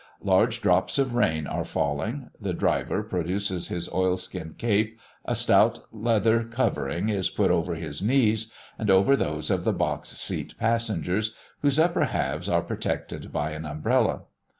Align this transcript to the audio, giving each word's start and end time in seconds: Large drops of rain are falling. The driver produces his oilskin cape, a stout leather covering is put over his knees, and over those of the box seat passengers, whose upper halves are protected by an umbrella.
Large 0.23 0.63
drops 0.63 0.97
of 0.97 1.13
rain 1.13 1.45
are 1.45 1.63
falling. 1.63 2.31
The 2.41 2.55
driver 2.55 3.03
produces 3.03 3.67
his 3.67 3.87
oilskin 3.93 4.55
cape, 4.57 4.97
a 5.25 5.35
stout 5.35 5.77
leather 5.91 6.43
covering 6.43 7.09
is 7.09 7.29
put 7.29 7.51
over 7.51 7.75
his 7.75 8.01
knees, 8.01 8.51
and 8.79 8.89
over 8.89 9.15
those 9.15 9.51
of 9.51 9.63
the 9.63 9.73
box 9.73 10.09
seat 10.13 10.55
passengers, 10.59 11.35
whose 11.61 11.77
upper 11.77 12.05
halves 12.05 12.49
are 12.49 12.63
protected 12.63 13.31
by 13.31 13.51
an 13.51 13.63
umbrella. 13.63 14.23